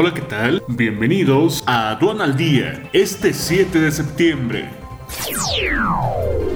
[0.00, 0.62] Hola, ¿qué tal?
[0.68, 4.70] Bienvenidos a Aduana al Día, este 7 de septiembre.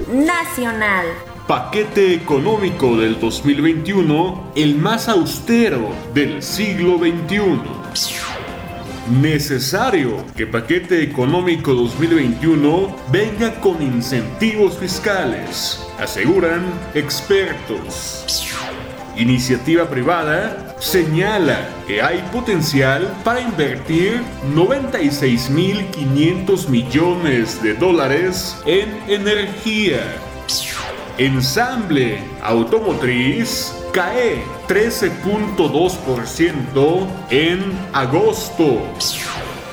[0.07, 1.07] Nacional.
[1.45, 7.59] Paquete económico del 2021, el más austero del siglo XXI.
[9.11, 18.22] Necesario que paquete económico 2021 venga con incentivos fiscales, aseguran expertos.
[19.15, 24.23] Iniciativa privada señala que hay potencial para invertir
[24.55, 29.99] 96.500 millones de dólares en energía.
[31.19, 38.81] Ensamble automotriz cae 13.2% en agosto.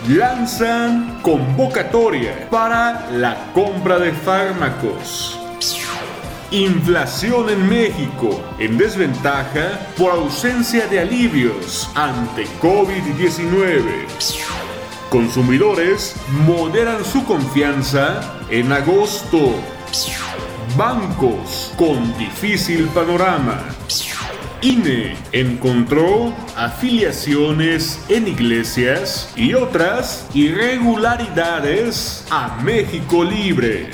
[0.07, 5.38] Lanzan convocatoria para la compra de fármacos.
[6.53, 13.79] Inflación en México en desventaja por ausencia de alivios ante COVID-19.
[15.11, 19.55] Consumidores moderan su confianza en agosto.
[20.77, 23.65] Bancos con difícil panorama.
[24.61, 33.91] INE encontró afiliaciones en iglesias y otras irregularidades a México Libre.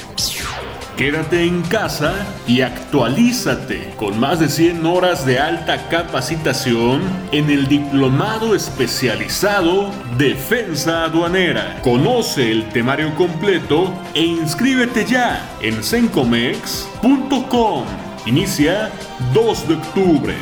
[0.97, 7.03] Quédate en casa y actualízate con más de 100 horas de alta capacitación
[7.33, 11.83] en el diplomado especializado Defensa Aduanera.
[11.83, 17.85] Conoce el temario completo e inscríbete ya en sencomex.com.
[18.25, 18.91] Inicia
[19.35, 20.35] 2 de octubre.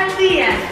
[0.00, 0.71] al día.